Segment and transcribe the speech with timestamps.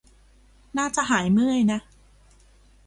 [0.77, 1.79] น่าจะหายเมื่อยนะ